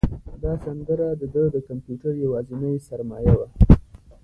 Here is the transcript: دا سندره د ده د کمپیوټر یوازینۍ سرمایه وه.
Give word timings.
دا 0.43 0.53
سندره 0.63 1.07
د 1.21 1.23
ده 1.33 1.43
د 1.55 1.57
کمپیوټر 1.67 2.13
یوازینۍ 2.25 2.75
سرمایه 2.87 3.33
وه. 3.37 3.47